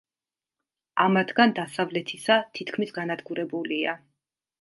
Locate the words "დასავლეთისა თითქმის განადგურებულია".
1.59-3.95